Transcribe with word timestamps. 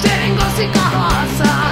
Jeringas 0.00 0.60
y 0.60 0.66
carroza. 0.68 1.65